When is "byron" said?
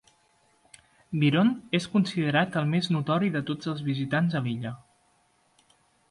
1.23-1.49